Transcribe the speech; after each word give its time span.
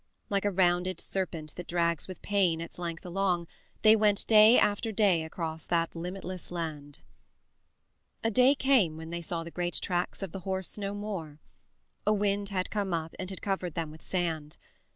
Like 0.31 0.45
a 0.45 0.51
rounded 0.51 0.99
serpent 0.99 1.53
that 1.57 1.67
drags 1.67 2.07
with 2.07 2.23
pain 2.23 2.59
its 2.59 2.79
length 2.79 3.05
along, 3.05 3.45
they 3.83 3.95
went 3.95 4.25
day 4.25 4.57
after 4.57 4.91
day 4.91 5.21
across 5.21 5.67
that 5.67 5.95
limitless 5.95 6.49
land. 6.49 7.01
A 8.23 8.31
day 8.31 8.55
came 8.55 8.97
when 8.97 9.11
they 9.11 9.21
saw 9.21 9.43
the 9.43 9.51
great 9.51 9.75
tracks 9.79 10.23
of 10.23 10.31
the 10.31 10.39
horse 10.39 10.79
no 10.79 10.95
more. 10.95 11.39
A 12.07 12.13
wind 12.13 12.49
had 12.49 12.71
come 12.71 12.95
up 12.95 13.13
and 13.19 13.29
had 13.29 13.43
covered 13.43 13.75
them 13.75 13.91
with 13.91 14.01
sand. 14.01 14.57